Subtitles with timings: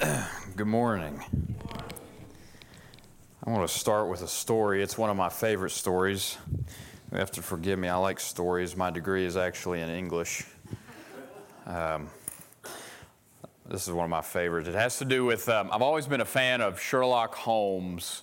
[0.56, 1.22] Good morning.
[3.44, 4.82] I want to start with a story.
[4.82, 6.38] It's one of my favorite stories.
[7.12, 8.76] You have to forgive me, I like stories.
[8.76, 10.44] My degree is actually in English.
[11.66, 12.08] Um,
[13.68, 14.68] this is one of my favorites.
[14.68, 18.22] It has to do with, um, I've always been a fan of Sherlock Holmes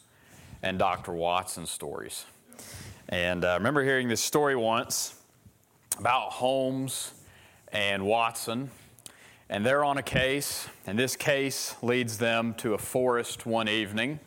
[0.63, 1.11] and Dr.
[1.11, 2.25] Watson stories.
[3.09, 5.13] And uh, I remember hearing this story once
[5.99, 7.13] about Holmes
[7.71, 8.71] and Watson
[9.49, 14.19] and they're on a case, and this case leads them to a forest one evening.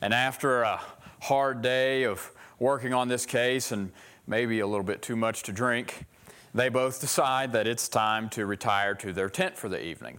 [0.00, 0.80] And after a
[1.20, 3.92] hard day of working on this case and
[4.26, 6.04] maybe a little bit too much to drink,
[6.52, 10.18] they both decide that it's time to retire to their tent for the evening.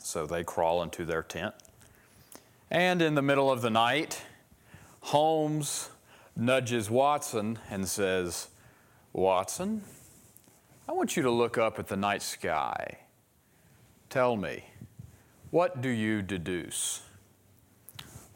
[0.00, 1.54] So they crawl into their tent.
[2.70, 4.22] And in the middle of the night,
[5.00, 5.90] Holmes
[6.36, 8.48] nudges Watson and says,
[9.12, 9.82] Watson,
[10.88, 12.98] I want you to look up at the night sky.
[14.14, 14.62] Tell me,
[15.50, 17.02] what do you deduce?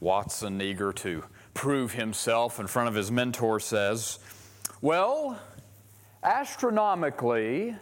[0.00, 1.22] Watson, eager to
[1.54, 4.18] prove himself in front of his mentor, says,
[4.82, 5.40] Well,
[6.24, 7.76] astronomically,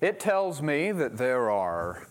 [0.00, 2.08] it tells me that there are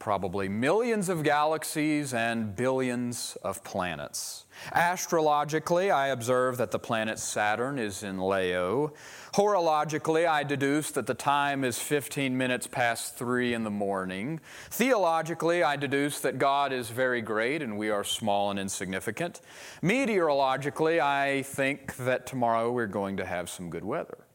[0.00, 4.46] probably millions of galaxies and billions of planets.
[4.72, 8.94] Astrologically, I observe that the planet Saturn is in Leo.
[9.34, 14.40] Horologically, I deduce that the time is 15 minutes past 3 in the morning.
[14.70, 19.42] Theologically, I deduce that God is very great and we are small and insignificant.
[19.82, 24.26] Meteorologically, I think that tomorrow we're going to have some good weather.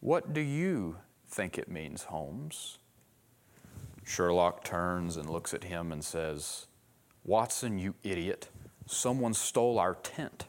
[0.00, 2.78] What do you think it means, Holmes?
[4.06, 6.66] Sherlock turns and looks at him and says,
[7.24, 8.48] Watson, you idiot,
[8.86, 10.44] someone stole our tent.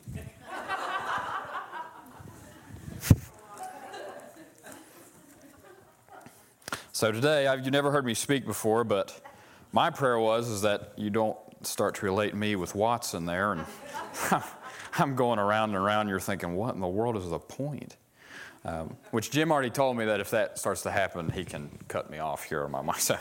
[6.91, 9.19] so today, I've, you never heard me speak before, but
[9.71, 13.65] my prayer was is that you don't start to relate me with Watson there, and
[14.99, 16.09] I'm going around and around.
[16.09, 17.97] You're thinking, what in the world is the point?
[18.65, 22.09] Um, which Jim already told me that if that starts to happen, he can cut
[22.09, 22.95] me off here on my mic.
[22.99, 23.17] So,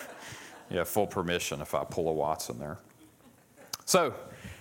[0.69, 2.79] yeah, full permission if I pull a Watson there.
[3.85, 4.15] So,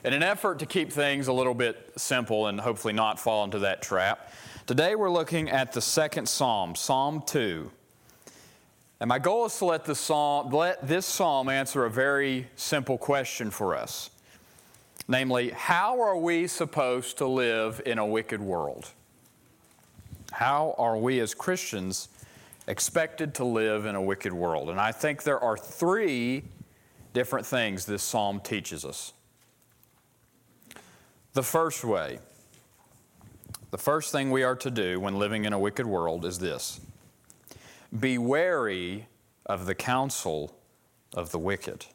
[0.04, 3.58] in an effort to keep things a little bit simple and hopefully not fall into
[3.60, 4.32] that trap,
[4.68, 7.72] today we're looking at the second Psalm, Psalm 2.
[9.00, 13.00] And my goal is to let, the psalm, let this psalm answer a very simple
[13.00, 14.12] question for us.
[15.08, 18.92] Namely, how are we supposed to live in a wicked world?
[20.36, 22.10] How are we as Christians
[22.68, 24.70] expected to live in a wicked world?
[24.70, 26.44] And I think there are three
[27.14, 29.14] different things this psalm teaches us.
[31.32, 32.20] The first way,
[33.72, 36.82] the first thing we are to do when living in a wicked world is this
[37.98, 39.08] be wary
[39.46, 40.54] of the counsel
[41.14, 41.86] of the wicked.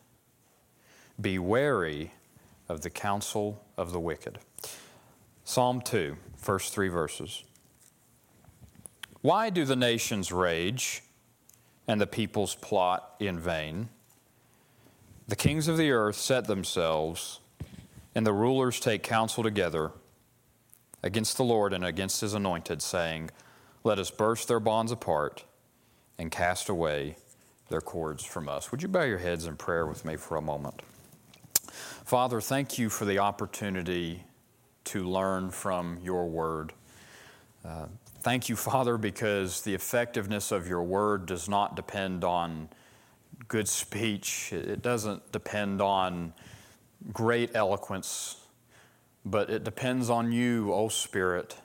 [1.21, 2.13] Be wary
[2.71, 4.39] of the counsel of the wicked.
[5.45, 7.45] Psalm 2, first three verses.
[9.23, 11.03] Why do the nations rage
[11.87, 13.89] and the peoples plot in vain?
[15.29, 17.41] The kings of the earth set themselves,
[18.15, 19.93] and the rulers take counsel together
[21.03, 23.31] against the Lord and against his anointed, saying,
[23.85, 25.45] Let us burst their bonds apart
[26.19, 27.17] and cast away
[27.69, 28.73] their cords from us.
[28.73, 30.83] Would you bow your heads in prayer with me for a moment?
[32.05, 34.25] Father, thank you for the opportunity
[34.85, 36.73] to learn from your word.
[37.65, 37.87] Uh,
[38.23, 42.69] Thank you, Father, because the effectiveness of your word does not depend on
[43.49, 46.35] good speech, it doesn't depend on
[47.15, 48.37] great eloquence,
[49.25, 51.57] but it depends on you, O Spirit,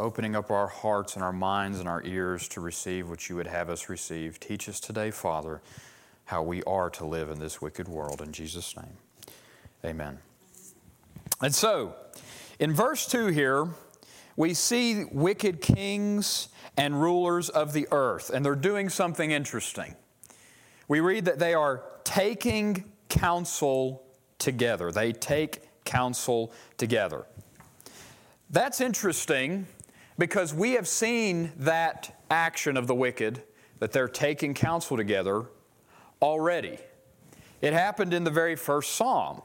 [0.00, 3.46] opening up our hearts and our minds and our ears to receive what you would
[3.46, 4.40] have us receive.
[4.40, 5.62] Teach us today, Father,
[6.24, 8.20] how we are to live in this wicked world.
[8.20, 8.96] In Jesus' name,
[9.84, 10.18] amen.
[11.40, 11.94] And so,
[12.58, 13.68] in verse 2 here,
[14.36, 19.94] we see wicked kings and rulers of the earth, and they're doing something interesting.
[20.88, 24.02] We read that they are taking counsel
[24.38, 24.90] together.
[24.90, 27.26] They take counsel together.
[28.50, 29.66] That's interesting
[30.18, 33.42] because we have seen that action of the wicked,
[33.78, 35.46] that they're taking counsel together,
[36.20, 36.78] already.
[37.60, 39.42] It happened in the very first psalm,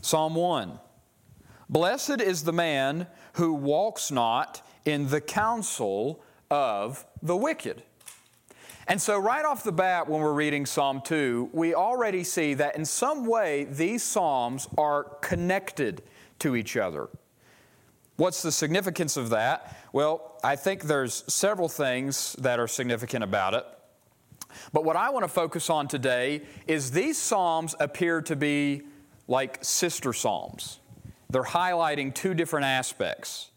[0.00, 0.78] Psalm 1.
[1.72, 7.82] Blessed is the man who walks not in the counsel of the wicked.
[8.86, 12.76] And so, right off the bat, when we're reading Psalm 2, we already see that
[12.76, 16.02] in some way these Psalms are connected
[16.40, 17.08] to each other.
[18.16, 19.74] What's the significance of that?
[19.94, 23.64] Well, I think there's several things that are significant about it.
[24.74, 28.82] But what I want to focus on today is these Psalms appear to be
[29.26, 30.80] like sister Psalms.
[31.32, 33.50] They're highlighting two different aspects.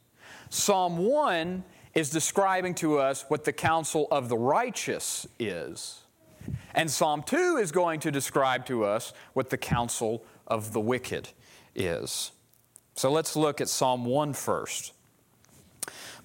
[0.49, 1.63] Psalm 1
[1.93, 6.01] is describing to us what the counsel of the righteous is.
[6.73, 11.29] And Psalm 2 is going to describe to us what the counsel of the wicked
[11.75, 12.31] is.
[12.95, 14.93] So let's look at Psalm 1 first.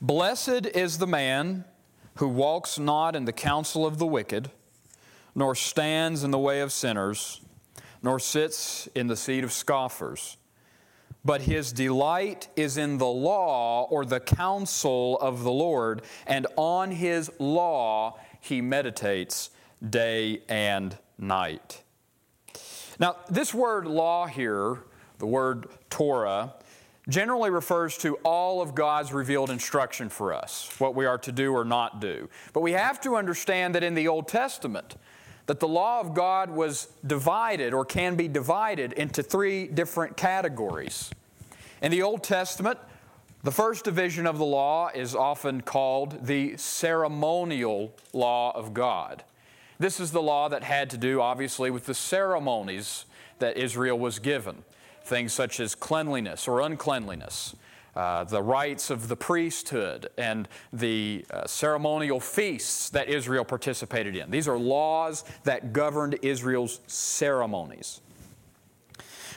[0.00, 1.64] Blessed is the man
[2.16, 4.52] who walks not in the counsel of the wicked,
[5.34, 7.40] nor stands in the way of sinners,
[8.02, 10.36] nor sits in the seat of scoffers.
[11.24, 16.90] But his delight is in the law or the counsel of the Lord, and on
[16.90, 19.50] his law he meditates
[19.88, 21.82] day and night.
[22.98, 24.78] Now, this word law here,
[25.18, 26.54] the word Torah,
[27.08, 31.52] generally refers to all of God's revealed instruction for us, what we are to do
[31.52, 32.28] or not do.
[32.52, 34.96] But we have to understand that in the Old Testament,
[35.50, 41.10] that the law of God was divided or can be divided into three different categories.
[41.82, 42.78] In the Old Testament,
[43.42, 49.24] the first division of the law is often called the ceremonial law of God.
[49.80, 53.04] This is the law that had to do, obviously, with the ceremonies
[53.40, 54.62] that Israel was given
[55.02, 57.56] things such as cleanliness or uncleanliness,
[57.96, 64.30] uh, the rites of the priesthood, and the uh, ceremonial feasts that Israel participated in.
[64.30, 68.00] These are laws that governed Israel's ceremonies.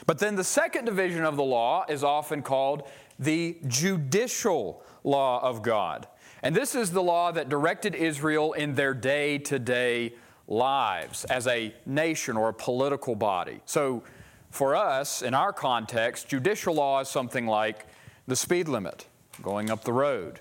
[0.06, 5.62] But then the second division of the law is often called the judicial law of
[5.62, 6.06] God.
[6.42, 10.14] And this is the law that directed Israel in their day to day
[10.46, 13.60] lives as a nation or a political body.
[13.64, 14.02] So,
[14.50, 17.86] for us, in our context, judicial law is something like
[18.26, 19.06] the speed limit
[19.42, 20.40] going up the road,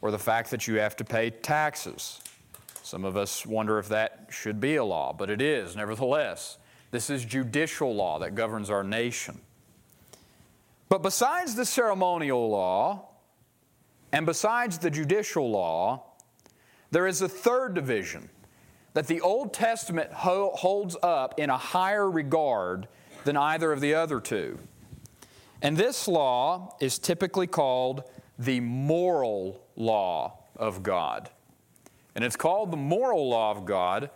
[0.00, 2.20] or the fact that you have to pay taxes.
[2.82, 6.58] Some of us wonder if that should be a law, but it is, nevertheless.
[6.90, 9.40] This is judicial law that governs our nation.
[10.88, 13.10] But besides the ceremonial law,
[14.12, 16.02] and besides the judicial law,
[16.90, 18.28] there is a third division
[18.94, 22.88] that the Old Testament ho- holds up in a higher regard
[23.22, 24.58] than either of the other two.
[25.62, 28.04] And this law is typically called
[28.38, 31.30] the moral law of God.
[32.14, 34.10] And it's called the moral law of God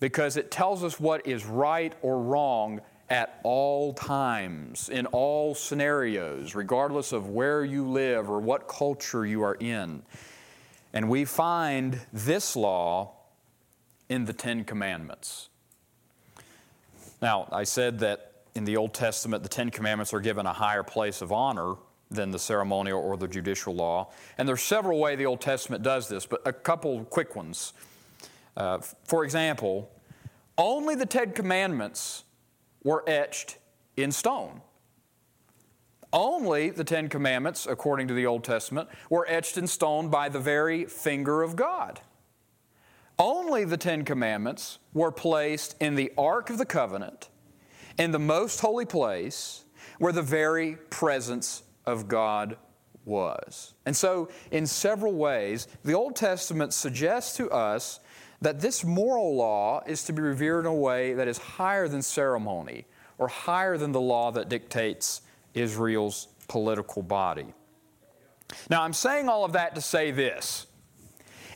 [0.00, 6.54] because it tells us what is right or wrong at all times, in all scenarios,
[6.54, 10.02] regardless of where you live or what culture you are in.
[10.92, 13.12] And we find this law
[14.08, 15.48] in the Ten Commandments.
[17.20, 20.82] Now, I said that in the Old Testament, the Ten Commandments are given a higher
[20.82, 21.74] place of honor
[22.10, 24.10] than the ceremonial or the judicial law.
[24.36, 27.72] And there's several ways the Old Testament does this, but a couple quick ones.
[28.56, 29.90] Uh, for example,
[30.58, 32.24] only the Ten Commandments
[32.82, 33.58] were etched
[33.96, 34.60] in stone.
[36.12, 40.40] Only the Ten Commandments, according to the Old Testament, were etched in stone by the
[40.40, 42.00] very finger of God.
[43.16, 47.28] Only the Ten Commandments were placed in the Ark of the Covenant
[48.00, 49.64] in the most holy place
[49.98, 52.56] where the very presence of God
[53.04, 53.74] was.
[53.84, 58.00] And so, in several ways, the Old Testament suggests to us
[58.40, 62.00] that this moral law is to be revered in a way that is higher than
[62.00, 62.86] ceremony
[63.18, 65.20] or higher than the law that dictates
[65.52, 67.52] Israel's political body.
[68.70, 70.66] Now, I'm saying all of that to say this.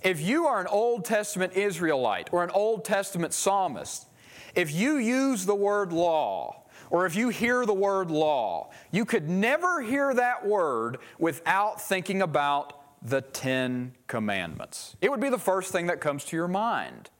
[0.03, 4.07] If you are an Old Testament Israelite or an Old Testament psalmist,
[4.55, 9.29] if you use the word law, or if you hear the word law, you could
[9.29, 14.97] never hear that word without thinking about the Ten Commandments.
[15.01, 17.11] It would be the first thing that comes to your mind.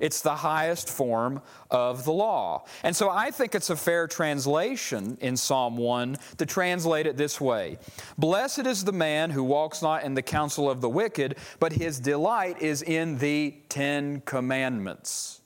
[0.00, 2.64] It's the highest form of the law.
[2.82, 7.40] And so I think it's a fair translation in Psalm 1 to translate it this
[7.40, 7.78] way
[8.16, 11.98] Blessed is the man who walks not in the counsel of the wicked, but his
[11.98, 15.37] delight is in the Ten Commandments.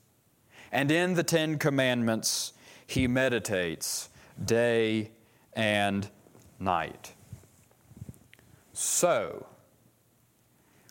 [0.73, 2.53] And in the Ten Commandments,
[2.87, 4.09] he meditates
[4.43, 5.11] day
[5.53, 6.09] and
[6.59, 7.13] night.
[8.73, 9.45] So,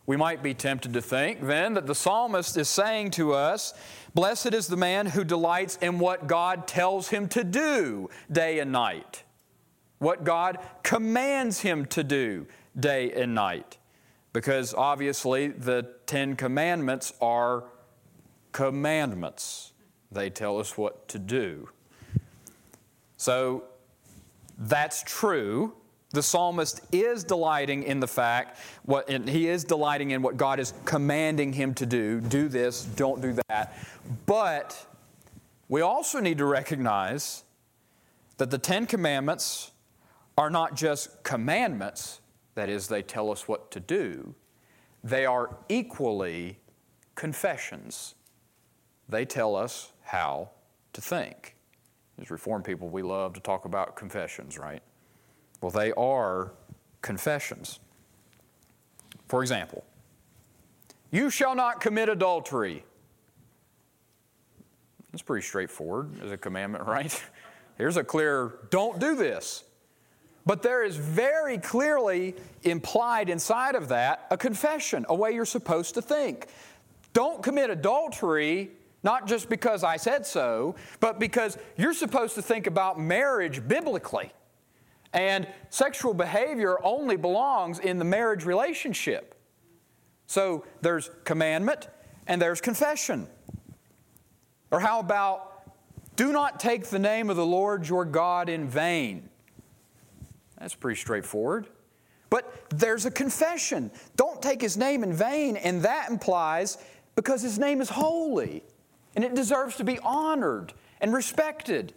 [0.07, 3.75] we might be tempted to think then that the psalmist is saying to us,
[4.15, 8.71] Blessed is the man who delights in what God tells him to do day and
[8.71, 9.25] night,
[9.99, 12.47] what God commands him to do
[12.79, 13.79] day and night.
[14.33, 17.65] Because obviously, the Ten Commandments are
[18.53, 19.72] commandments.
[20.13, 21.69] They tell us what to do.
[23.17, 23.65] So
[24.59, 25.75] that's true.
[26.11, 30.75] The psalmist is delighting in the fact, what, he is delighting in what God is
[30.85, 33.79] commanding him to do do this, don't do that.
[34.27, 34.87] But
[35.69, 37.45] we also need to recognize
[38.37, 39.71] that the Ten Commandments
[40.37, 42.21] are not just commandments,
[42.55, 44.35] that is, they tell us what to do,
[45.03, 46.59] they are equally
[47.15, 48.15] confessions.
[49.09, 50.51] They tell us how
[50.93, 51.57] to think.
[52.21, 54.83] As Reformed people, we love to talk about confessions, right?
[55.61, 56.53] Well, they are
[57.01, 57.81] confessions.
[59.29, 59.85] For example,
[61.11, 62.85] you shall not commit adultery.
[65.11, 67.23] That's pretty straightforward as a commandment, right?
[67.79, 69.65] Here's a clear don't do this.
[70.45, 75.95] But there is very clearly implied inside of that a confession, a way you're supposed
[75.95, 76.49] to think.
[77.13, 78.71] Don't commit adultery,
[79.03, 84.33] not just because I said so, but because you're supposed to think about marriage biblically.
[85.13, 89.35] And sexual behavior only belongs in the marriage relationship.
[90.27, 91.89] So there's commandment
[92.27, 93.27] and there's confession.
[94.71, 95.65] Or how about,
[96.17, 99.29] do not take the name of the Lord your God in vain?
[100.59, 101.67] That's pretty straightforward.
[102.31, 103.91] But there's a confession.
[104.17, 106.79] Don't take his name in vain, and that implies
[107.15, 108.63] because his name is holy
[109.15, 111.95] and it deserves to be honored and respected.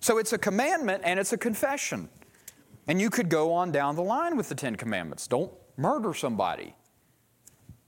[0.00, 2.08] So it's a commandment and it's a confession.
[2.86, 5.26] And you could go on down the line with the Ten Commandments.
[5.26, 6.74] Don't murder somebody.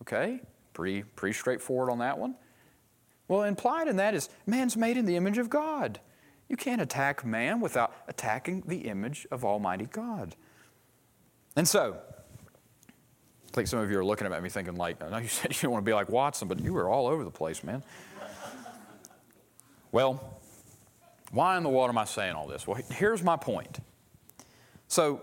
[0.02, 0.40] Okay?
[0.72, 2.36] Pretty, pretty straightforward on that one.
[3.28, 6.00] Well, implied in that is man's made in the image of God.
[6.48, 10.36] You can't attack man without attacking the image of Almighty God.
[11.56, 11.96] And so,
[12.88, 15.50] I think some of you are looking at me thinking, like, I know you said
[15.50, 17.82] you didn't want to be like Watson, but you were all over the place, man.
[19.96, 20.20] Well,
[21.30, 22.66] why in the world am I saying all this?
[22.66, 23.78] Well, here's my point.
[24.88, 25.22] So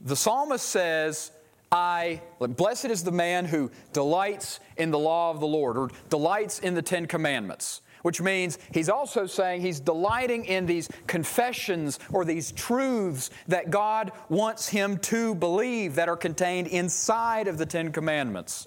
[0.00, 1.30] the psalmist says,
[1.70, 6.58] I, blessed is the man who delights in the law of the Lord, or delights
[6.58, 12.24] in the Ten Commandments, which means he's also saying he's delighting in these confessions or
[12.24, 17.92] these truths that God wants him to believe that are contained inside of the Ten
[17.92, 18.66] Commandments.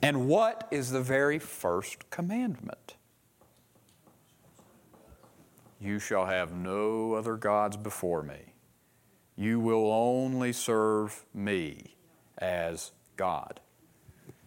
[0.00, 2.95] And what is the very first commandment?
[5.80, 8.54] You shall have no other gods before me.
[9.36, 11.96] You will only serve me
[12.38, 13.60] as God.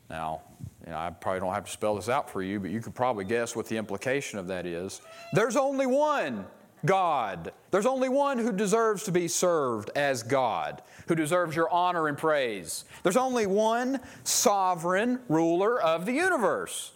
[0.10, 0.42] Now,
[0.84, 2.96] you know, I probably don't have to spell this out for you, but you could
[2.96, 5.02] probably guess what the implication of that is.
[5.34, 6.46] There's only one
[6.86, 7.52] God.
[7.72, 12.18] There's only one who deserves to be served as God, who deserves your honor and
[12.18, 12.86] praise.
[13.04, 16.94] There's only one sovereign ruler of the universe.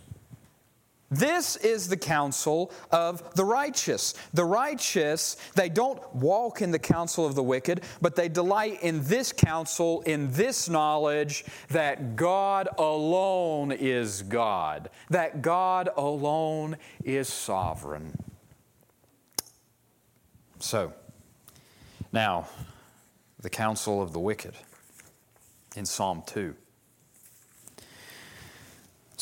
[1.14, 4.14] This is the counsel of the righteous.
[4.34, 9.04] The righteous, they don't walk in the counsel of the wicked, but they delight in
[9.04, 18.18] this counsel, in this knowledge that God alone is God, that God alone is sovereign.
[20.60, 20.94] So,
[22.12, 22.48] now,
[23.40, 24.54] the counsel of the wicked
[25.76, 26.56] in Psalm 2.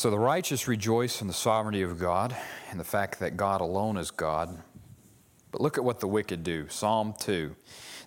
[0.01, 2.35] So the righteous rejoice in the sovereignty of God
[2.71, 4.63] and the fact that God alone is God.
[5.51, 6.67] But look at what the wicked do.
[6.69, 7.55] Psalm 2.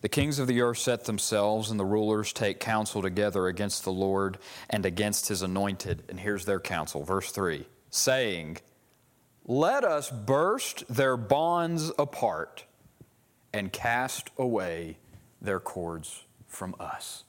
[0.01, 3.93] The kings of the earth set themselves, and the rulers take counsel together against the
[3.93, 6.03] Lord and against his anointed.
[6.09, 8.57] And here's their counsel, verse 3 saying,
[9.45, 12.65] Let us burst their bonds apart
[13.53, 14.99] and cast away
[15.41, 17.23] their cords from us.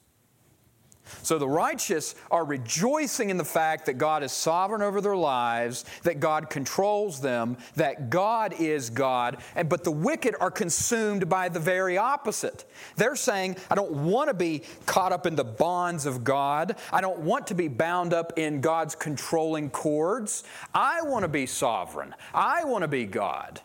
[1.22, 5.84] So the righteous are rejoicing in the fact that God is sovereign over their lives,
[6.02, 11.48] that God controls them, that God is God, and, but the wicked are consumed by
[11.48, 12.64] the very opposite.
[12.96, 16.76] They're saying, I don't want to be caught up in the bonds of God.
[16.92, 20.44] I don't want to be bound up in God's controlling cords.
[20.74, 22.14] I want to be sovereign.
[22.34, 23.60] I want to be God.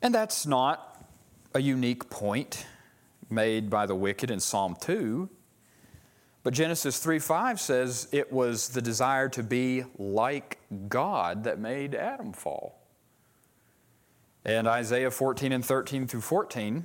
[0.00, 1.06] And that's not
[1.54, 2.66] a unique point
[3.32, 5.28] made by the wicked in Psalm 2.
[6.42, 10.58] But Genesis 3 5 says it was the desire to be like
[10.88, 12.78] God that made Adam fall.
[14.44, 16.84] And Isaiah 14 and 13 through 14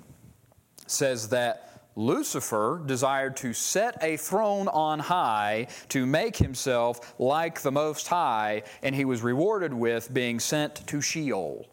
[0.86, 7.72] says that Lucifer desired to set a throne on high to make himself like the
[7.72, 11.66] Most High, and he was rewarded with being sent to Sheol.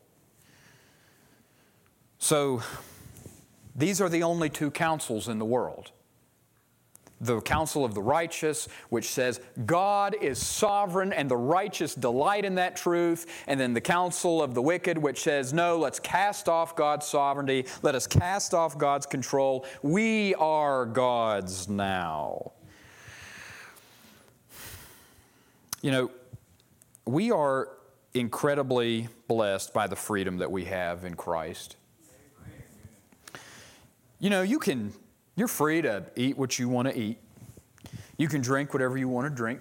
[2.19, 2.63] So,
[3.75, 5.93] these are the only two counsels in the world
[7.21, 12.57] the counsel of the righteous, which says God is sovereign and the righteous delight in
[12.57, 13.45] that truth.
[13.47, 17.67] And then the counsel of the wicked, which says, no, let's cast off God's sovereignty.
[17.83, 19.65] Let us cast off God's control.
[19.83, 22.53] We are God's now.
[25.83, 26.11] You know,
[27.07, 27.69] we are
[28.15, 31.77] incredibly blessed by the freedom that we have in Christ.
[34.25, 34.91] You know, you can
[35.37, 37.19] you're free to eat what you want to eat.
[38.17, 39.61] You can drink whatever you want to drink.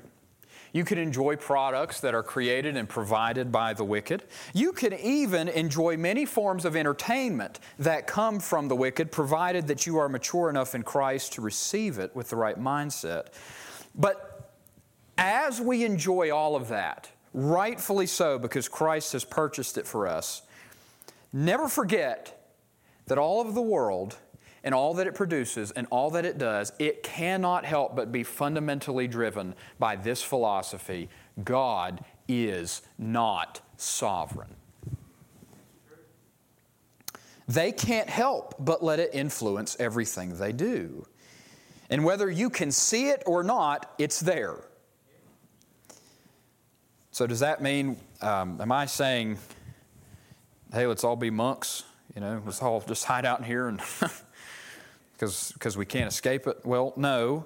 [0.72, 4.24] You can enjoy products that are created and provided by the wicked.
[4.54, 9.86] You can even enjoy many forms of entertainment that come from the wicked, provided that
[9.86, 13.34] you are mature enough in Christ to receive it with the right mindset.
[13.94, 14.50] But
[15.18, 20.42] as we enjoy all of that, rightfully so because Christ has purchased it for us,
[21.34, 22.50] never forget
[23.08, 24.16] that all of the world
[24.64, 28.24] and all that it produces and all that it does, it cannot help but be
[28.24, 31.10] fundamentally driven by this philosophy
[31.44, 34.56] God is not sovereign.
[37.48, 41.06] They can't help but let it influence everything they do.
[41.90, 44.62] And whether you can see it or not, it's there.
[47.12, 49.38] So, does that mean, um, am I saying,
[50.74, 51.84] hey, let's all be monks?
[52.16, 53.80] You know, let's all just hide out in here and
[55.14, 56.66] because we can't escape it?
[56.66, 57.46] Well, no.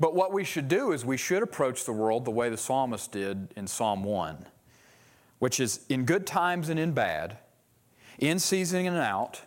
[0.00, 3.12] But what we should do is we should approach the world the way the psalmist
[3.12, 4.46] did in Psalm 1,
[5.38, 7.38] which is in good times and in bad,
[8.18, 9.42] in season and out,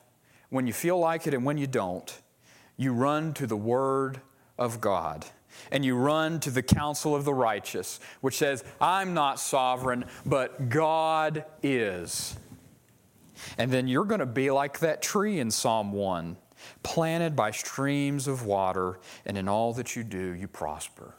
[0.49, 2.21] when you feel like it and when you don't,
[2.75, 4.19] you run to the Word
[4.57, 5.25] of God
[5.71, 10.69] and you run to the counsel of the righteous, which says, I'm not sovereign, but
[10.69, 12.35] God is.
[13.57, 16.37] And then you're going to be like that tree in Psalm 1
[16.83, 21.15] planted by streams of water, and in all that you do, you prosper.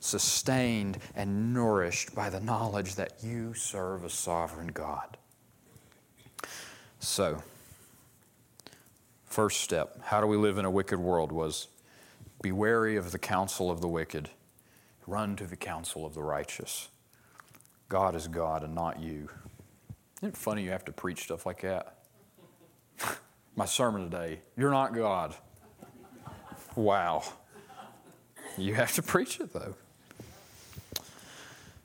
[0.00, 5.18] Sustained and nourished by the knowledge that you serve a sovereign God.
[6.98, 7.42] So,
[9.24, 11.68] first step how do we live in a wicked world was
[12.42, 14.30] be wary of the counsel of the wicked,
[15.06, 16.88] run to the counsel of the righteous.
[17.88, 19.28] God is God and not you.
[20.18, 21.98] Isn't it funny you have to preach stuff like that?
[23.56, 24.40] my sermon today.
[24.56, 25.34] You're not God.
[26.76, 27.24] Wow.
[28.56, 29.74] You have to preach it, though.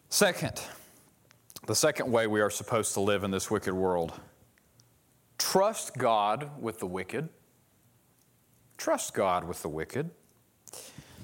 [0.10, 0.62] Second,
[1.67, 4.13] the second way we are supposed to live in this wicked world
[5.38, 7.30] trust God with the wicked.
[8.78, 10.10] Trust God with the wicked.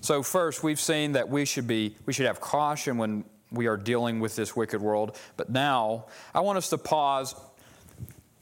[0.01, 3.77] So first, we've seen that we should be we should have caution when we are
[3.77, 5.17] dealing with this wicked world.
[5.37, 7.35] But now, I want us to pause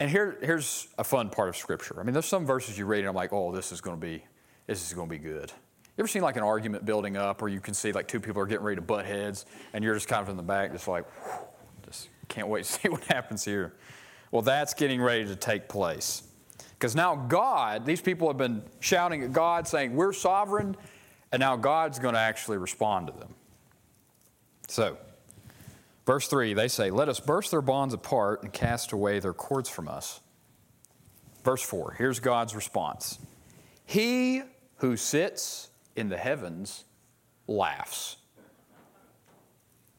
[0.00, 2.00] and here, here's a fun part of Scripture.
[2.00, 4.00] I mean, there's some verses you read and I'm like, oh, this is going to
[4.00, 4.24] be,
[4.66, 5.50] this is going to be good.
[5.50, 8.40] You ever seen like an argument building up where you can see like two people
[8.40, 10.88] are getting ready to butt heads and you're just kind of in the back, just
[10.88, 11.04] like,
[11.84, 13.74] just can't wait to see what happens here.
[14.30, 16.22] Well, that's getting ready to take place.
[16.78, 20.76] Because now God, these people have been shouting at God saying, we're sovereign,
[21.30, 23.34] and now God's going to actually respond to them.
[24.66, 24.96] So,
[26.10, 29.68] Verse 3, they say, Let us burst their bonds apart and cast away their cords
[29.68, 30.18] from us.
[31.44, 33.20] Verse 4, here's God's response
[33.86, 34.42] He
[34.78, 36.82] who sits in the heavens
[37.46, 38.16] laughs.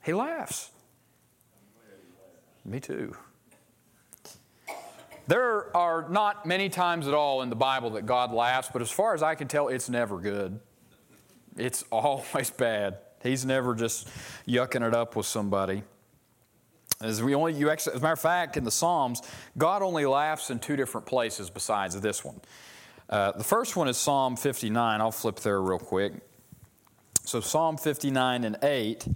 [0.03, 0.71] He laughs.
[2.65, 3.15] Me too.
[5.27, 8.91] There are not many times at all in the Bible that God laughs, but as
[8.91, 10.59] far as I can tell, it's never good.
[11.55, 12.97] It's always bad.
[13.23, 14.09] He's never just
[14.45, 15.83] yucking it up with somebody.
[17.01, 19.21] As, we only, you actually, as a matter of fact, in the Psalms,
[19.57, 22.39] God only laughs in two different places besides this one.
[23.09, 25.01] Uh, the first one is Psalm 59.
[25.01, 26.13] I'll flip there real quick.
[27.25, 29.07] So, Psalm 59 and 8.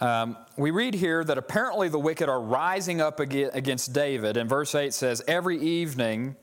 [0.00, 4.36] Um, we read here that apparently the wicked are rising up against David.
[4.36, 6.36] And verse 8 says, Every evening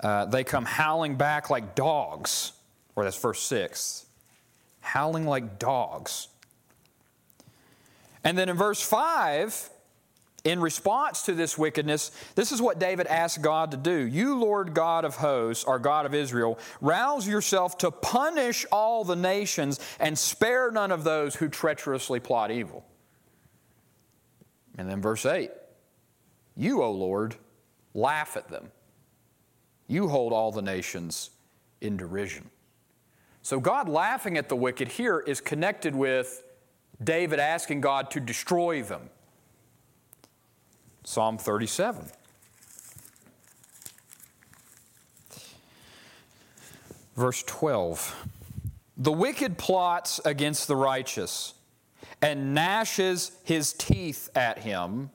[0.00, 2.52] uh, they come howling back like dogs.
[2.94, 4.06] Or that's verse 6.
[4.80, 6.28] Howling like dogs.
[8.24, 9.70] And then in verse 5,
[10.44, 13.94] in response to this wickedness, this is what David asked God to do.
[13.94, 19.16] You, Lord God of hosts, our God of Israel, rouse yourself to punish all the
[19.16, 22.84] nations and spare none of those who treacherously plot evil.
[24.76, 25.50] And then verse 8
[26.56, 27.36] You, O Lord,
[27.94, 28.72] laugh at them.
[29.86, 31.30] You hold all the nations
[31.80, 32.50] in derision.
[33.42, 36.44] So, God laughing at the wicked here is connected with
[37.02, 39.10] David asking God to destroy them.
[41.04, 42.06] Psalm 37.
[47.16, 48.26] Verse 12
[48.96, 51.54] The wicked plots against the righteous
[52.20, 55.10] and gnashes his teeth at him,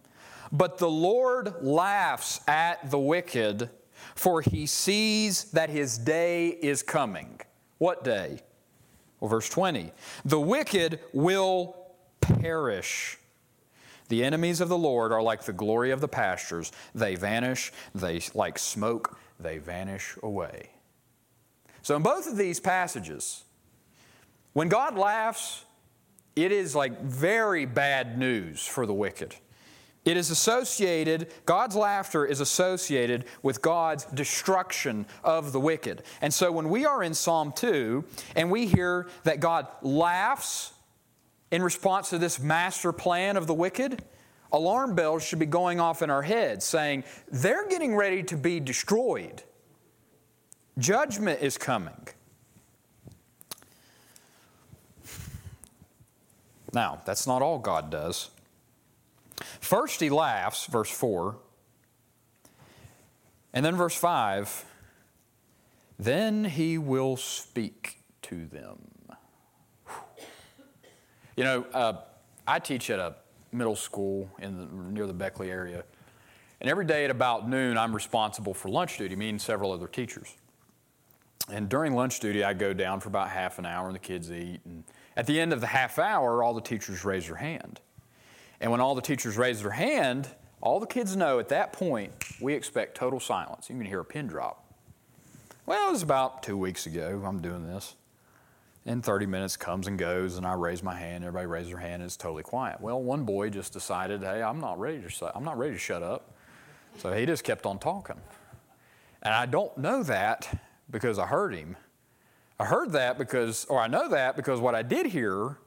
[0.52, 3.70] but the Lord laughs at the wicked,
[4.16, 7.40] for he sees that his day is coming.
[7.78, 8.42] What day?
[9.20, 9.92] Well, verse 20
[10.26, 11.76] The wicked will
[12.22, 13.18] perish.
[14.10, 16.72] The enemies of the Lord are like the glory of the pastures.
[16.96, 20.70] They vanish, they like smoke, they vanish away.
[21.82, 23.44] So, in both of these passages,
[24.54, 25.66] when God laughs,
[26.36, 29.36] it is like very bad news for the wicked.
[30.06, 36.04] It is associated, God's laughter is associated with God's destruction of the wicked.
[36.22, 38.06] And so when we are in Psalm 2
[38.38, 40.72] and we hear that God laughs
[41.52, 44.04] in response to this master plan of the wicked,
[44.52, 48.60] alarm bells should be going off in our heads saying, they're getting ready to be
[48.60, 49.44] destroyed.
[50.78, 52.08] Judgment is coming.
[56.74, 58.30] Now, that's not all God does.
[59.60, 61.38] First, he laughs, verse 4.
[63.54, 64.66] And then, verse 5
[66.00, 68.97] then he will speak to them.
[71.38, 71.94] You know, uh,
[72.48, 73.16] I teach at a
[73.52, 75.84] middle school in the, near the Beckley area.
[76.60, 79.88] And every day at about noon, I'm responsible for lunch duty, me and several other
[79.88, 80.36] teachers.
[81.50, 84.32] And during lunch duty, I go down for about half an hour and the kids
[84.32, 84.62] eat.
[84.66, 84.84] And
[85.16, 87.80] at the end of the half hour, all the teachers raise their hand.
[88.60, 92.12] And when all the teachers raise their hand, all the kids know at that point
[92.42, 93.70] we expect total silence.
[93.70, 94.74] You can hear a pin drop.
[95.68, 97.96] Well, it was about two weeks ago I'm doing this.
[98.88, 101.26] And 30 minutes comes and goes, and I raise my hand.
[101.26, 102.80] Everybody raises their hand, and it's totally quiet.
[102.80, 106.02] Well, one boy just decided, hey, I'm not ready to, I'm not ready to shut
[106.02, 106.34] up.
[106.98, 108.16] So he just kept on talking.
[109.22, 111.76] And I don't know that because I heard him.
[112.58, 115.58] I heard that because, or I know that because what I did hear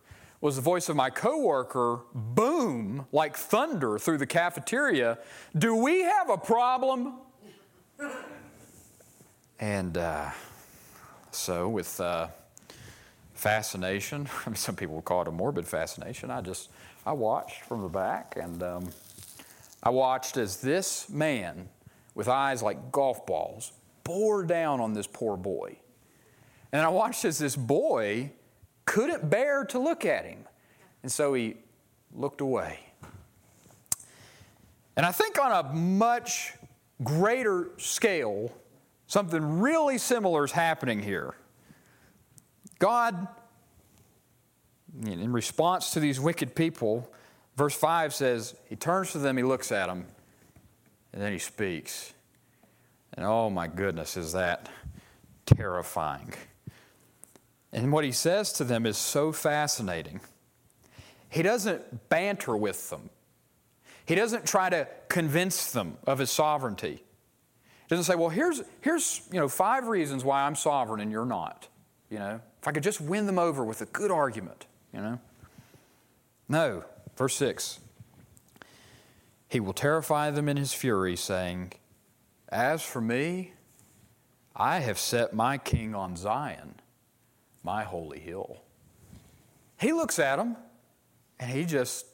[0.40, 5.18] was the voice of my coworker boom like thunder through the cafeteria.
[5.58, 7.16] Do we have a problem?
[9.60, 10.30] And uh,
[11.30, 12.28] so, with uh,
[13.40, 16.30] fascination, I mean, some people would call it a morbid fascination.
[16.30, 16.70] I just
[17.04, 18.90] I watched from the back, and um,
[19.82, 21.68] I watched as this man,
[22.14, 23.72] with eyes like golf balls,
[24.04, 25.76] bore down on this poor boy.
[26.72, 28.32] And I watched as this boy
[28.84, 30.44] couldn't bear to look at him.
[31.02, 31.56] And so he
[32.14, 32.80] looked away.
[34.96, 36.52] And I think on a much
[37.02, 38.52] greater scale,
[39.06, 41.34] something really similar is happening here.
[42.80, 43.28] God,
[45.06, 47.08] in response to these wicked people,
[47.56, 50.06] verse 5 says, He turns to them, He looks at them,
[51.12, 52.12] and then He speaks.
[53.14, 54.68] And oh my goodness, is that
[55.46, 56.32] terrifying.
[57.72, 60.20] And what he says to them is so fascinating.
[61.28, 63.10] He doesn't banter with them,
[64.04, 67.04] he doesn't try to convince them of his sovereignty.
[67.88, 71.26] He doesn't say, well, here's, here's you know, five reasons why I'm sovereign and you're
[71.26, 71.66] not.
[72.08, 75.20] You know, if I could just win them over with a good argument, you know.
[76.48, 76.84] No,
[77.16, 77.80] verse 6.
[79.48, 81.72] He will terrify them in his fury, saying,
[82.48, 83.54] As for me,
[84.54, 86.74] I have set my king on Zion
[87.62, 88.62] my holy hill.
[89.78, 90.56] He looks at them
[91.38, 92.06] and he just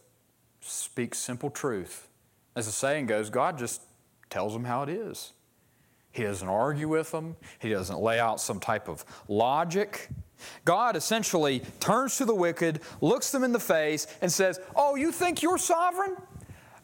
[0.60, 2.08] speaks simple truth.
[2.54, 3.82] As the saying goes, God just
[4.30, 5.32] tells them how it is.
[6.10, 10.08] He doesn't argue with them, He doesn't lay out some type of logic.
[10.64, 15.12] God essentially turns to the wicked, looks them in the face, and says, Oh, you
[15.12, 16.16] think you're sovereign?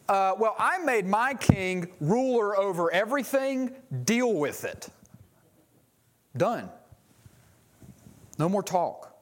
[0.09, 4.89] Uh, well, I made my king ruler over everything, deal with it.
[6.35, 6.69] Done.
[8.37, 9.12] No more talk.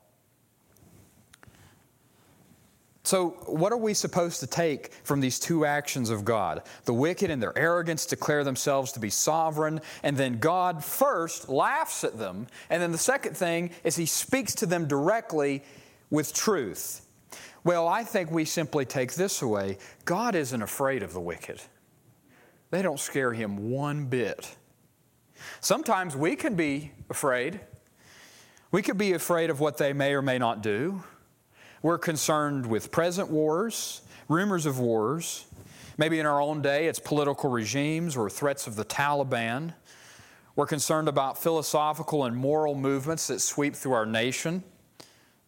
[3.11, 6.61] So, what are we supposed to take from these two actions of God?
[6.85, 12.05] The wicked in their arrogance declare themselves to be sovereign, and then God first laughs
[12.05, 12.47] at them.
[12.69, 15.61] And then the second thing is he speaks to them directly
[16.09, 17.05] with truth.
[17.65, 21.61] Well, I think we simply take this away God isn't afraid of the wicked,
[22.69, 24.55] they don't scare him one bit.
[25.59, 27.59] Sometimes we can be afraid.
[28.71, 31.03] We could be afraid of what they may or may not do.
[31.83, 35.45] We're concerned with present wars, rumors of wars.
[35.97, 39.73] Maybe in our own day, it's political regimes or threats of the Taliban.
[40.55, 44.63] We're concerned about philosophical and moral movements that sweep through our nation,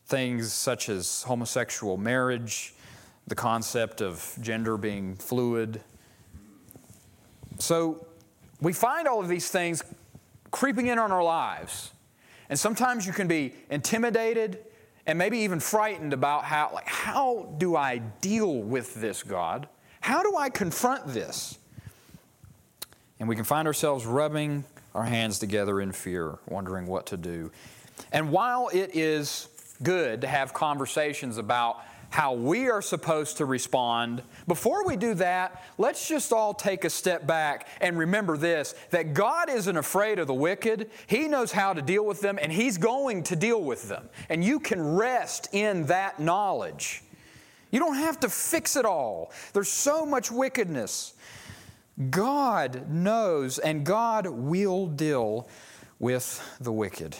[0.07, 2.73] things such as homosexual marriage,
[3.27, 5.81] the concept of gender being fluid.
[7.59, 8.07] So
[8.59, 9.83] we find all of these things
[10.49, 11.91] creeping in on our lives.
[12.49, 14.65] And sometimes you can be intimidated
[15.05, 19.67] and maybe even frightened about how, like, how do I deal with this, God?
[20.01, 21.57] How do I confront this?
[23.19, 24.63] And we can find ourselves rubbing
[24.93, 27.51] our hands together in fear, wondering what to do.
[28.11, 29.47] And while it is
[29.81, 31.81] good to have conversations about
[32.13, 36.89] how we are supposed to respond, before we do that, let's just all take a
[36.91, 40.91] step back and remember this that God isn't afraid of the wicked.
[41.08, 44.10] He knows how to deal with them, and He's going to deal with them.
[44.30, 47.02] And you can rest in that knowledge.
[47.71, 51.15] You don't have to fix it all, there's so much wickedness.
[52.12, 55.47] God knows, and God will deal
[55.97, 57.17] with the wicked.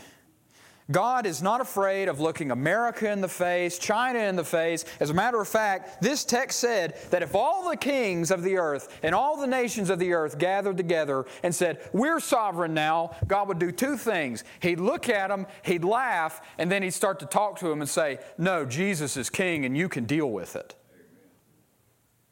[0.92, 4.84] God is not afraid of looking America in the face, China in the face.
[5.00, 8.58] As a matter of fact, this text said that if all the kings of the
[8.58, 13.16] earth and all the nations of the earth gathered together and said, We're sovereign now,
[13.28, 14.44] God would do two things.
[14.60, 17.90] He'd look at them, he'd laugh, and then he'd start to talk to them and
[17.90, 20.76] say, No, Jesus is king and you can deal with it.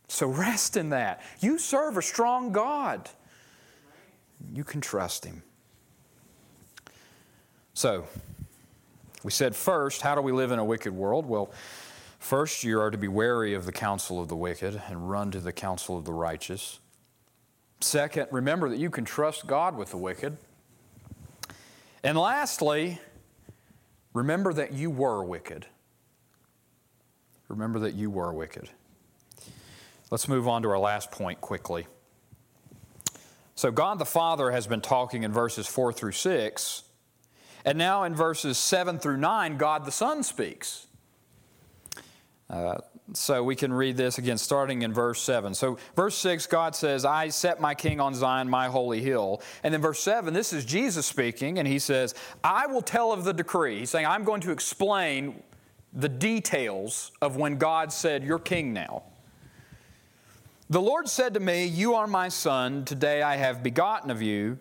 [0.09, 1.21] So rest in that.
[1.39, 3.09] You serve a strong God,
[4.53, 5.41] you can trust him.
[7.73, 8.05] So,
[9.23, 11.25] we said first, how do we live in a wicked world?
[11.25, 11.51] Well,
[12.19, 15.39] first, you are to be wary of the counsel of the wicked and run to
[15.39, 16.79] the counsel of the righteous.
[17.79, 20.37] Second, remember that you can trust God with the wicked.
[22.03, 22.99] And lastly,
[24.13, 25.67] remember that you were wicked.
[27.47, 28.69] Remember that you were wicked.
[30.09, 31.87] Let's move on to our last point quickly.
[33.55, 36.83] So, God the Father has been talking in verses 4 through 6
[37.65, 40.87] and now in verses 7 through 9, God the Son speaks.
[42.49, 42.77] Uh,
[43.13, 45.53] so we can read this again, starting in verse 7.
[45.53, 49.41] So, verse 6, God says, I set my king on Zion, my holy hill.
[49.63, 53.23] And then verse 7, this is Jesus speaking, and he says, I will tell of
[53.23, 53.79] the decree.
[53.79, 55.43] He's saying, I'm going to explain
[55.93, 59.03] the details of when God said, You're king now.
[60.69, 64.57] The Lord said to me, You are my son, today I have begotten of you.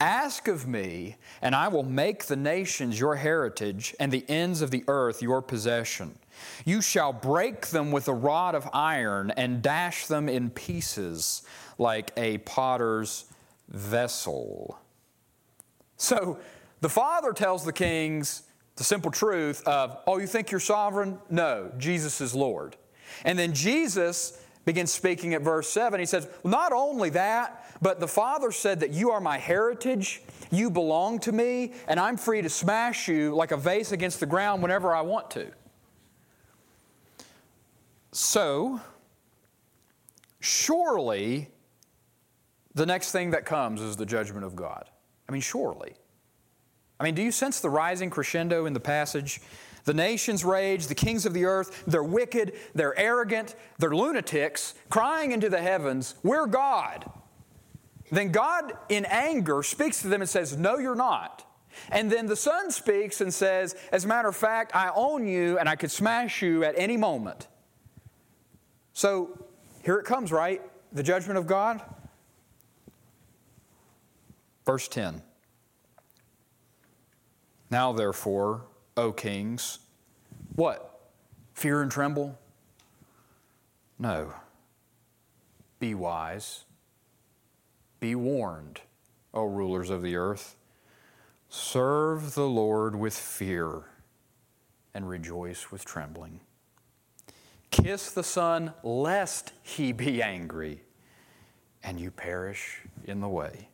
[0.00, 4.70] Ask of me, and I will make the nations your heritage and the ends of
[4.70, 6.16] the earth your possession.
[6.64, 11.42] You shall break them with a rod of iron and dash them in pieces
[11.78, 13.24] like a potter's
[13.68, 14.78] vessel.
[15.96, 16.38] So
[16.80, 18.44] the father tells the kings
[18.76, 21.18] the simple truth of, oh, you think you're sovereign?
[21.28, 22.76] No, Jesus is Lord.
[23.24, 25.98] And then Jesus begins speaking at verse 7.
[25.98, 30.68] He says, Not only that, but the Father said that you are my heritage, you
[30.70, 34.60] belong to me, and I'm free to smash you like a vase against the ground
[34.60, 35.46] whenever I want to.
[38.12, 38.78] So,
[40.38, 41.48] surely
[42.74, 44.84] the next thing that comes is the judgment of God.
[45.26, 45.94] I mean, surely.
[47.00, 49.40] I mean, do you sense the rising crescendo in the passage?
[49.88, 55.32] The nations rage, the kings of the earth, they're wicked, they're arrogant, they're lunatics, crying
[55.32, 57.10] into the heavens, We're God.
[58.10, 61.46] Then God, in anger, speaks to them and says, No, you're not.
[61.90, 65.58] And then the Son speaks and says, As a matter of fact, I own you
[65.58, 67.48] and I could smash you at any moment.
[68.92, 69.42] So
[69.82, 70.60] here it comes, right?
[70.92, 71.80] The judgment of God.
[74.66, 75.22] Verse 10.
[77.70, 78.67] Now, therefore,
[78.98, 79.78] O kings.
[80.56, 81.00] What?
[81.54, 82.36] Fear and tremble?
[83.96, 84.32] No.
[85.78, 86.64] Be wise.
[88.00, 88.80] Be warned,
[89.32, 90.56] O rulers of the earth.
[91.48, 93.84] Serve the Lord with fear
[94.92, 96.40] and rejoice with trembling.
[97.70, 100.80] Kiss the Son, lest he be angry
[101.84, 103.68] and you perish in the way.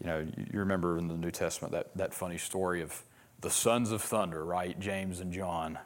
[0.00, 3.02] You know, you remember in the New Testament that, that funny story of
[3.46, 4.76] the sons of thunder, right?
[4.80, 5.78] James and John.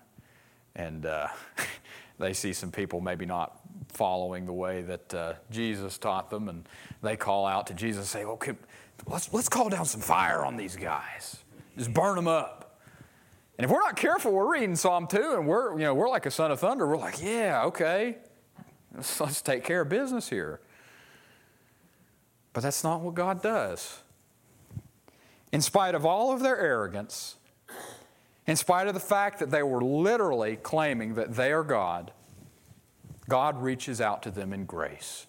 [0.77, 1.29] And uh,
[2.19, 6.67] they see some people maybe not following the way that uh, Jesus taught them, and
[7.03, 8.55] they call out to Jesus and say, Okay,
[9.07, 11.37] let's, let's call down some fire on these guys.
[11.77, 12.81] Just burn them up.
[13.59, 16.25] And if we're not careful, we're reading Psalm 2 and we're, you know, we're like
[16.25, 16.87] a son of thunder.
[16.87, 18.17] We're like, yeah, okay,
[18.95, 20.61] let's, let's take care of business here.
[22.55, 23.99] But that's not what God does.
[25.53, 27.37] In spite of all of their arrogance,
[28.51, 32.11] in spite of the fact that they were literally claiming that they are God,
[33.29, 35.25] God reaches out to them in grace.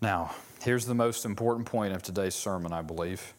[0.00, 3.34] Now, here's the most important point of today's sermon, I believe.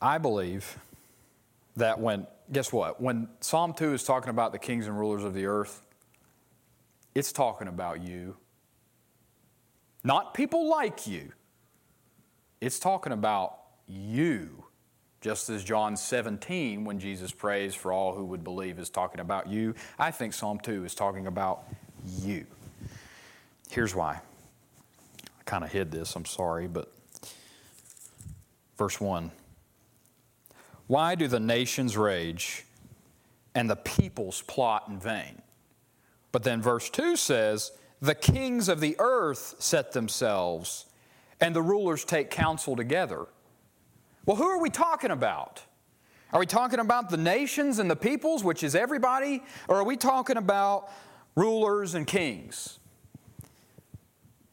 [0.00, 0.78] I believe
[1.74, 3.00] that when, guess what?
[3.00, 5.84] When Psalm 2 is talking about the kings and rulers of the earth,
[7.12, 8.36] it's talking about you.
[10.04, 11.32] Not people like you.
[12.64, 14.64] It's talking about you.
[15.20, 19.48] Just as John 17, when Jesus prays for all who would believe, is talking about
[19.48, 21.64] you, I think Psalm 2 is talking about
[22.22, 22.46] you.
[23.70, 24.18] Here's why.
[25.22, 26.90] I kind of hid this, I'm sorry, but
[28.78, 29.30] verse 1
[30.86, 32.64] Why do the nations rage
[33.54, 35.42] and the peoples plot in vain?
[36.32, 40.86] But then verse 2 says, The kings of the earth set themselves,
[41.40, 43.26] and the rulers take counsel together.
[44.26, 45.62] Well, who are we talking about?
[46.32, 49.42] Are we talking about the nations and the peoples, which is everybody?
[49.68, 50.90] Or are we talking about
[51.36, 52.78] rulers and kings?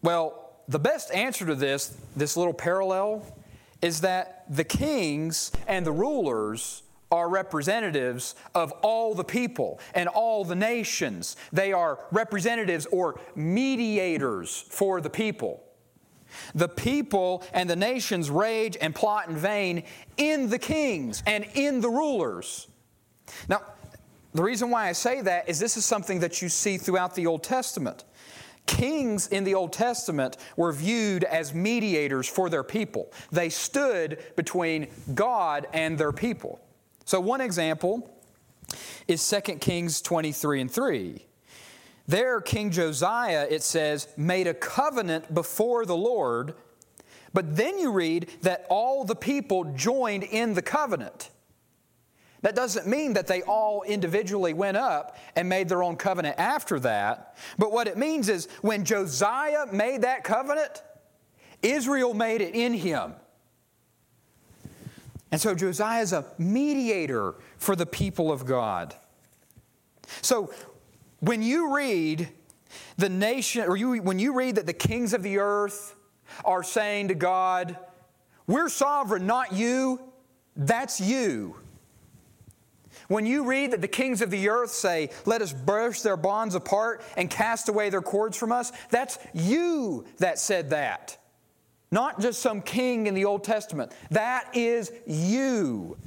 [0.04, 3.26] Well, the best answer to this, this little parallel,
[3.82, 10.46] is that the kings and the rulers are representatives of all the people and all
[10.46, 11.36] the nations.
[11.52, 15.64] They are representatives or mediators for the people.
[16.56, 19.84] The people and the nations rage and plot in vain
[20.18, 22.68] in the kings and in the rulers.
[23.48, 23.62] Now,
[24.34, 27.28] the reason why I say that is this is something that you see throughout the
[27.28, 28.06] Old Testament.
[28.66, 33.12] Kings in the Old Testament were viewed as mediators for their people.
[33.32, 36.62] They stood between God and their people.
[37.06, 38.10] So, one example
[39.08, 41.26] is 2 Kings 23 and 3.
[42.12, 46.56] There, King Josiah, it says, made a covenant before the Lord,
[47.34, 51.30] but then you read that all the people joined in the covenant.
[52.42, 56.82] That doesn't mean that they all individually went up and made their own covenant after
[56.82, 57.38] that.
[57.58, 60.84] But what it means is when Josiah made that covenant,
[61.62, 63.14] Israel made it in him.
[65.32, 68.96] And so Josiah is a mediator for the people of God.
[70.22, 70.52] So
[71.22, 72.30] when you read
[72.98, 75.96] the nation, or you, when you read that the kings of the earth
[76.44, 77.78] are saying to God,
[78.48, 80.02] We're sovereign, not you,
[80.56, 81.56] that's you.
[83.08, 86.56] When you read that the kings of the earth say, Let us burst their bonds
[86.56, 91.18] apart and cast away their cords from us, that's you that said that.
[91.92, 93.92] Not just some king in the Old Testament.
[94.12, 95.98] That is you.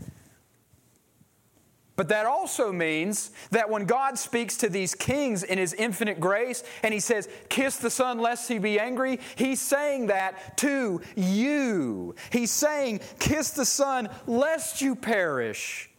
[1.96, 6.64] But that also means that when God speaks to these kings in His infinite grace
[6.82, 12.14] and He says, Kiss the Son lest He be angry, He's saying that to you.
[12.30, 15.90] He's saying, Kiss the Son lest you perish.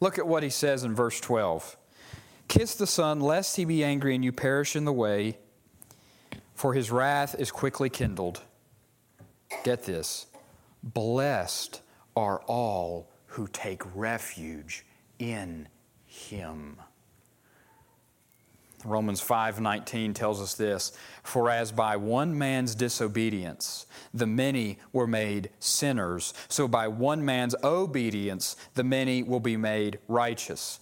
[0.00, 1.76] Look at what He says in verse 12
[2.48, 5.36] Kiss the Son lest He be angry and you perish in the way
[6.58, 8.42] for his wrath is quickly kindled.
[9.62, 10.26] Get this
[10.82, 11.80] blessed
[12.16, 14.84] are all who take refuge
[15.20, 15.68] in
[16.06, 16.76] him.
[18.84, 20.90] Romans 5:19 tells us this,
[21.22, 27.54] for as by one man's disobedience the many were made sinners, so by one man's
[27.62, 30.80] obedience the many will be made righteous.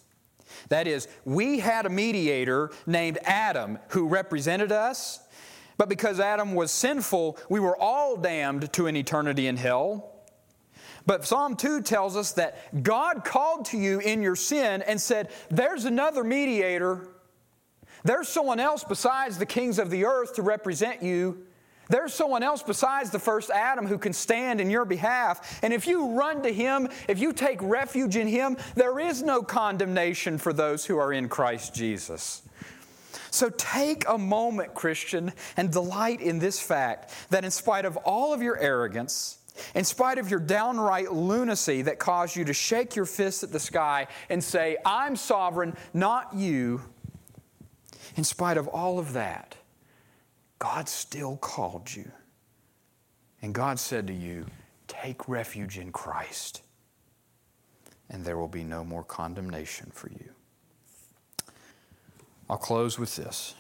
[0.71, 5.21] That is, we had a mediator named Adam who represented us
[5.79, 10.16] but because Adam was sinful, we were all damned to an eternity in hell.
[11.07, 15.31] But Psalm 2 tells us that God called to you in your sin and said,
[15.49, 17.07] There's another mediator.
[18.05, 21.47] There's someone else besides the kings of the earth to represent you.
[21.89, 25.61] There's someone else besides the first Adam who can stand in your behalf.
[25.63, 29.43] And if you run to him, if you take refuge in him, there is no
[29.43, 32.43] condemnation for those who are in Christ Jesus.
[33.31, 38.33] So take a moment, Christian, and delight in this fact that in spite of all
[38.33, 39.39] of your arrogance,
[39.75, 43.61] in spite of your downright lunacy that caused you to shake your fist at the
[43.61, 46.83] sky and say, I'm sovereign, not you,
[48.17, 49.57] in spite of all of that,
[50.59, 52.11] God still called you.
[53.43, 54.47] And God said to you,
[54.89, 56.63] Take refuge in Christ,
[58.09, 60.31] and there will be no more condemnation for you.
[62.49, 63.55] I'll close with this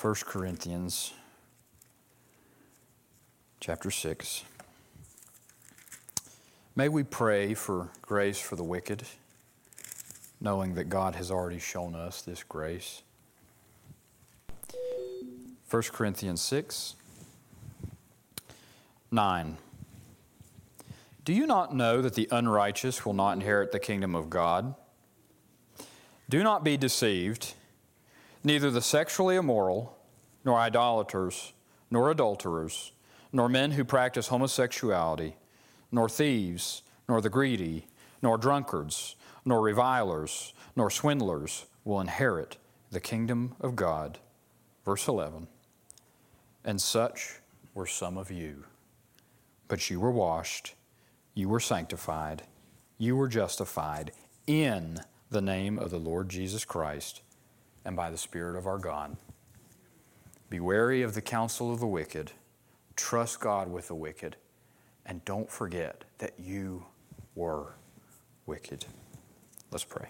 [0.00, 1.12] 1 Corinthians
[3.60, 4.42] chapter 6.
[6.74, 9.02] May we pray for grace for the wicked,
[10.40, 13.02] knowing that God has already shown us this grace.
[15.68, 16.96] 1 Corinthians 6
[19.12, 19.56] 9.
[21.24, 24.74] Do you not know that the unrighteous will not inherit the kingdom of God?
[26.30, 27.54] Do not be deceived.
[28.42, 29.98] Neither the sexually immoral,
[30.46, 31.52] nor idolaters,
[31.90, 32.92] nor adulterers,
[33.32, 35.36] nor men who practice homosexuality,
[35.92, 37.86] nor thieves, nor the greedy,
[38.22, 42.56] nor drunkards, nor revilers, nor swindlers will inherit
[42.90, 44.18] the kingdom of God.
[44.84, 45.48] Verse 11
[46.64, 47.40] And such
[47.74, 48.64] were some of you,
[49.68, 50.74] but you were washed,
[51.34, 52.42] you were sanctified,
[52.98, 54.12] you were justified
[54.46, 54.98] in
[55.30, 57.22] the name of the Lord Jesus Christ
[57.84, 59.16] and by the Spirit of our God.
[60.50, 62.32] Be wary of the counsel of the wicked,
[63.00, 64.36] trust God with the wicked,
[65.06, 66.84] and don't forget that you
[67.34, 67.72] were
[68.44, 68.84] wicked.
[69.70, 70.08] Let's pray.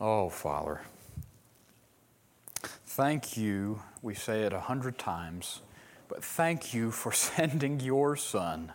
[0.00, 0.82] Oh, Father,
[2.62, 3.82] thank you.
[4.00, 5.60] We say it a hundred times,
[6.08, 8.72] but thank you for sending your Son.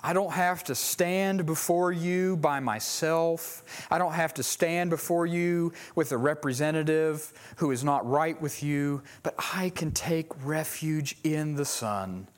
[0.00, 3.64] I don't have to stand before you by myself.
[3.90, 8.62] I don't have to stand before you with a representative who is not right with
[8.62, 12.28] you, but I can take refuge in the Son.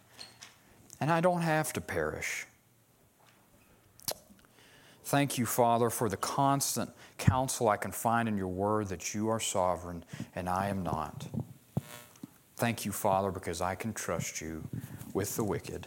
[1.01, 2.47] And I don't have to perish.
[5.05, 9.29] Thank you, Father, for the constant counsel I can find in your word that you
[9.29, 10.05] are sovereign
[10.35, 11.27] and I am not.
[12.57, 14.63] Thank you, Father, because I can trust you
[15.13, 15.87] with the wicked.